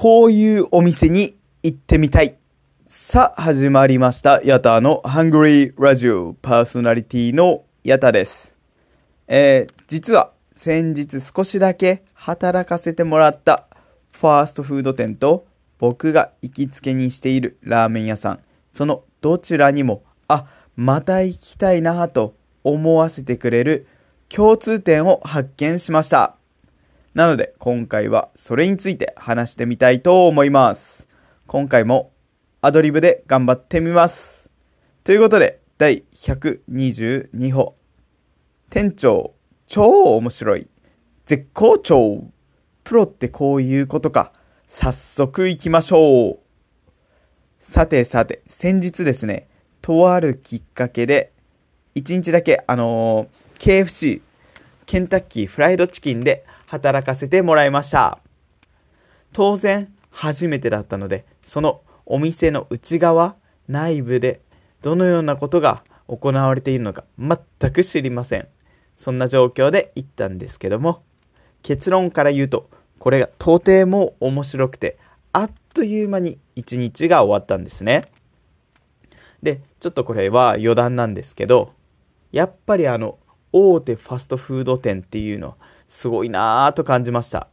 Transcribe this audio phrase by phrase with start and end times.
[0.00, 2.38] こういうお店に行ってみたい。
[2.86, 4.40] さあ、始まりました。
[4.44, 8.54] ヤタのハングリーラジオパーソナリティのヤタです。
[9.26, 13.66] えー、実は先日少しだけ働かせてもらった
[14.12, 15.48] ファーストフード店と
[15.80, 18.40] 僕が行きつけにしているラーメン屋さん、
[18.72, 20.46] そのどちらにも、あ、
[20.76, 23.88] また行きたいなと思わせてくれる
[24.28, 26.37] 共通点を発見しました。
[27.14, 31.08] なので今回はそれについて話してみたいと思います。
[31.46, 32.12] 今回も
[32.60, 34.50] アドリブで頑張ってみます。
[35.04, 37.74] ということで第122歩。
[38.70, 39.34] 店長、
[39.66, 40.68] 超面白い。
[41.24, 42.24] 絶好調。
[42.84, 44.32] プロってこういうことか。
[44.66, 46.38] 早速行きましょう。
[47.58, 49.48] さてさて、先日ですね、
[49.80, 51.32] とあるきっかけで、
[51.94, 54.20] 1日だけ、あのー KFC、
[54.88, 58.20] ケンタッキーフライドチキンで働かせてもらいました。
[59.34, 63.36] 当然、初めてだったので、そのお店の内側、
[63.68, 64.40] 内部で、
[64.80, 68.48] どのようなことが行われているのか全く知りません。
[68.96, 71.02] そんな状況で行ったんですけども、
[71.62, 74.96] 結論から言うと、これがとても面白くて、
[75.34, 78.06] あっという間に一日が終わったんですね。
[79.42, 81.74] で、ちょっとこれは余談なんですけど、
[82.32, 83.18] やっぱりあの、
[83.58, 85.56] 大手ファストフード店っていうの、
[85.88, 87.48] すごいなぁと感じました。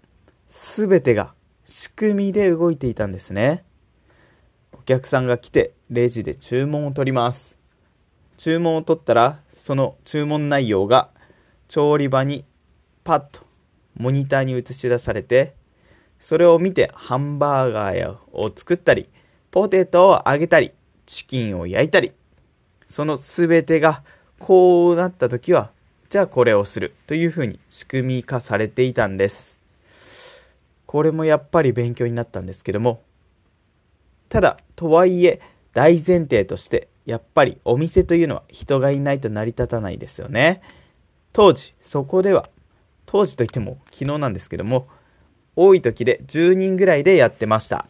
[0.48, 1.34] すべてが
[1.66, 3.64] 仕組みで動いていたんですね。
[4.72, 7.58] お客さんが来て、レジで注文を取ります。
[8.38, 11.10] 注文を取ったら、その注文内容が
[11.68, 12.46] 調理場に
[13.04, 13.42] パッと
[13.98, 15.56] モニターに映し出されて、
[16.20, 19.10] それを見てハンバーガーを作ったり、
[19.52, 20.72] ポテトを揚げたり、
[21.06, 22.12] チキンを焼いたり、
[22.86, 24.04] そのすべてが
[24.38, 25.72] こうなった時は、
[26.10, 29.60] じゃあこれをするというふうに仕組み化されていたんです。
[30.86, 33.02] これもやっぱり勉強になったんですけども、
[34.30, 35.42] ただ、とはいえ、
[35.74, 40.62] 大前提として、やっぱりお店というのは人がいないと成り立たないですよね。
[41.34, 42.50] 当時、そこでは、
[43.06, 44.88] 当時といっても昨日なんですけども、
[45.56, 47.88] 多い時で10人ぐらいでやってました。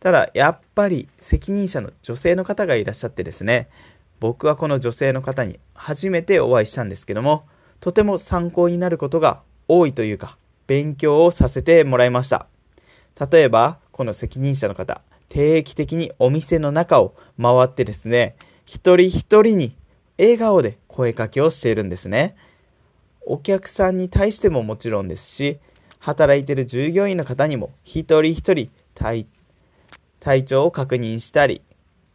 [0.00, 3.68] ただ、やっぱり責任者の女性の方がいらっしゃってですね、
[4.20, 7.46] 僕はこの女性の方に初めてお会いしたんですけども、
[7.80, 10.36] とても参考になることが多いというか、
[10.66, 12.46] 勉強をさせてもらいました。
[13.30, 19.76] 例えば、この責任者の方、定期的にお店の中を回ってですね、一人一人に
[20.18, 22.36] 笑顔で声かけをしているんですね。
[23.24, 25.58] お客さんに対してももちろんですし、
[26.00, 28.70] 働いてる従業員の方にも一人一人
[30.20, 31.62] 体調を確認したり、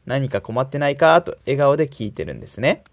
[0.06, 2.84] 何か困ってないかと笑顔で聞いてるんですね。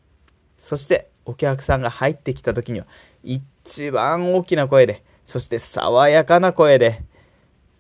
[0.59, 2.87] そしてお客さんが入ってきた時には
[3.22, 7.03] 一番大きな声で、そして爽やかな声で、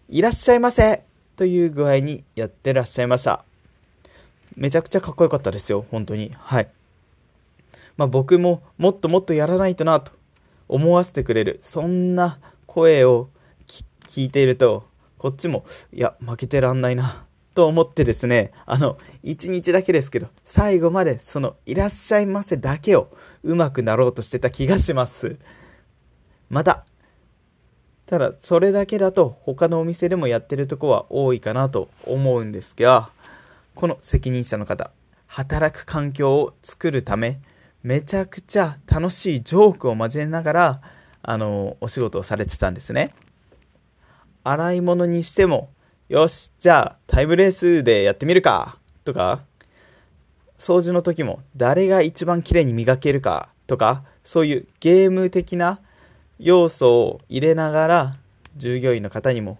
[0.08, 1.02] いらっしゃいませ
[1.36, 3.44] という具合にやってらっしゃいました。
[4.56, 6.32] めちゃくちゃかっこよかったですよ、本当に。
[6.36, 6.68] はい。
[7.96, 10.12] まあ僕ももっともっとやらないとなと
[10.68, 13.28] 思わせてくれる、そんな声を
[13.66, 14.84] 聞いていると、
[15.18, 17.24] こっちも、いや、負けてらんないな、
[17.60, 25.36] と思ってですね、あの、一日だけですけど、最後までその、いらっしゃいませだけをうまくなろうとしてた気がします。
[26.48, 26.86] また、
[28.06, 33.10] ただ、それだけだと他のお店でもやってるとこは多いかなと思うんですが、
[33.74, 34.90] この責任者の方、
[35.26, 37.42] 働く環境を作るため、
[37.82, 40.80] めちゃくちゃ楽しいジョークを交えながら、
[41.20, 43.12] あの、お仕事をされてたんですね。
[44.44, 45.68] 洗い物にしても、
[46.10, 49.44] よし、じゃあタイムレースでやってみるか、とか、
[50.58, 55.78] 掃除の時も誰が一番綺麗に磨けるか、とか、そういうゲーム的な
[56.40, 58.16] 要素を入れながら、
[58.56, 59.58] 従業員の方にも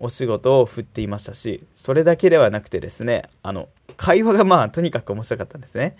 [0.00, 5.96] お仕事を振っていましたし、それだけではなくてですね、あの、会話がまあとにかく面白かったんですね。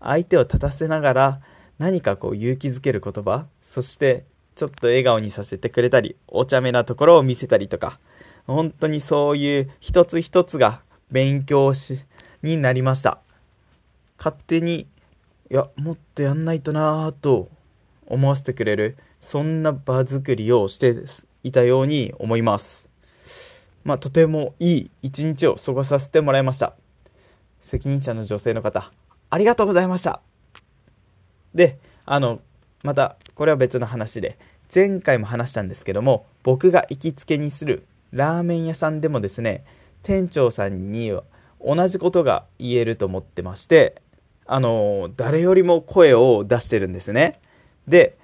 [0.00, 1.40] 相手を立たせながら
[1.78, 7.98] 何かこう勇気づける言葉、そしてちょっと笑顔にさせてくれたり、お茶目なところを見せたりとか、
[8.46, 12.04] 本当にそういう一つ一つが勉強し、
[12.42, 13.20] になりました。
[14.18, 14.86] 勝手に、
[15.50, 17.48] いや、もっとやんないとなぁと
[18.06, 20.96] 思わせてくれる、そんな場作りをして
[21.44, 22.88] いたように思います。
[23.84, 26.74] まあ、とてもいい一日を過ごさせてもらいました。
[27.60, 28.92] 責任者の女性の方、
[29.30, 30.20] ありがとうございました。
[31.54, 32.40] で、あの、
[32.82, 34.38] また、これは別の話で、
[34.74, 39.64] 前回も話したんですけども、僕が行きつけにするラーメン屋さんでもですね、
[40.02, 41.12] 店長さんに
[41.64, 44.02] 同じことが言えると思ってまして、
[44.46, 47.40] あの、誰よりも声を出してるんですね。
[47.88, 48.16] で、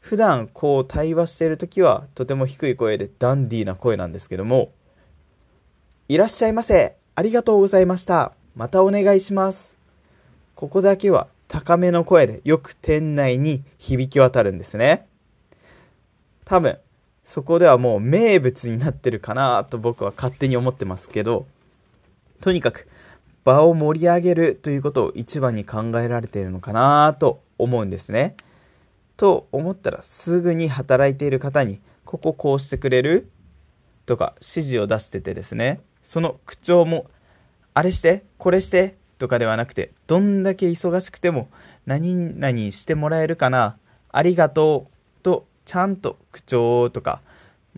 [0.00, 4.70] 普段こう対話してる時はとても低い声でダンディーな声なんですけども、
[6.08, 6.96] いらっしゃいませ。
[7.14, 8.32] ありがとうございました。
[8.54, 9.76] またお願いします。
[10.54, 15.06] ここだけは高めの声でよく店内に響き渡るんですね。
[16.44, 16.78] 多分、
[17.24, 21.46] そこではもう名物になってるかなと僕は勝手に思ってますけど、
[22.40, 22.86] とにかく
[23.44, 28.36] 場を盛り上げるということを一番に考えられているのかなと思うんですね。
[29.16, 33.30] と思ったらすぐに働いている方にこここうしてくれる
[34.06, 37.06] とか指示を出しててですねその口調も
[37.74, 41.48] あれしてこれしてとかではなくてどんだけ忙しくても
[41.86, 43.76] 何々してもらえるかな
[44.10, 47.20] ありがとうとちゃんと口調とか、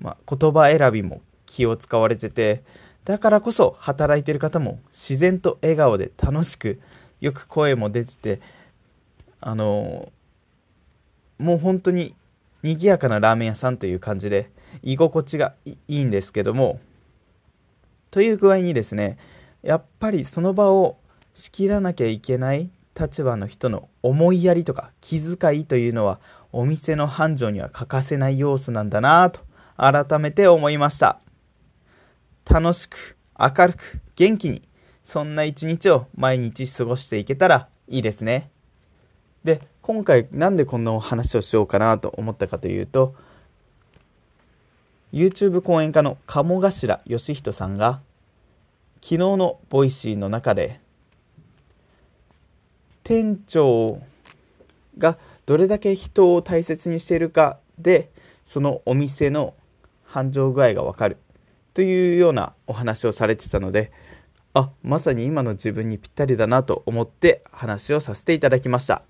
[0.01, 2.63] まあ、言葉選びも気を使われてて
[3.05, 6.81] だからこそ働いてる方も自然と笑顔で楽しく
[7.21, 8.41] よく声も出てて
[9.41, 10.13] あの
[11.39, 12.15] もう本当に
[12.63, 14.51] 賑やかなラーメン屋さんという感じで
[14.83, 16.81] 居心地がいいんですけども
[18.11, 19.19] という具合にですね
[19.63, 20.97] やっぱりその場を
[21.35, 26.19] 仕切らなきゃいけない立場の人の思いやりとか気遣いというのは
[26.59, 29.43] お店の繁盛には欠かせない要素なんだなぁと
[29.77, 31.21] 改めて思いました。
[32.51, 34.63] 楽しく明るく元気に
[35.05, 38.49] そんな一日を毎日過ごしていけたらいいですね。
[39.45, 43.15] で今回なんでこんなお話をしようかなと思ったかというと
[45.13, 48.01] YouTube 講演家の鴨頭嘉人さんが
[49.03, 50.81] 昨日の Voicy の中で
[53.05, 54.01] 店長
[54.97, 58.11] がどれだけ人を大切にしているかで
[58.45, 59.55] そのお店の
[60.05, 61.17] 繁盛具合がわかる
[61.75, 63.93] というようなお話をされてたので
[64.59, 69.03] あまさに今の自分にぴったりだなと思って話をさせていただきました。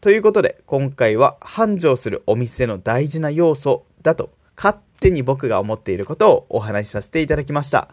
[0.00, 7.90] ということで、今回は繁盛するお店の大事な要素だと勝手に僕が思っていることをお話しさせていただきました。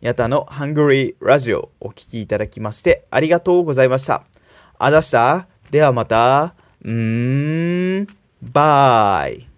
[0.00, 4.24] ヤタのハングリーラジオお聴きいただきましてありがとうございました。
[4.80, 5.46] あざした。
[5.70, 6.61] ではまた。
[6.84, 8.06] うーん。
[8.42, 9.51] バイ。